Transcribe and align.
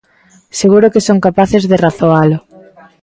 Seguro 0.59 0.91
que 0.93 1.05
son 1.07 1.23
capaces 1.25 1.63
de 1.69 1.77
razoalo. 1.85 2.37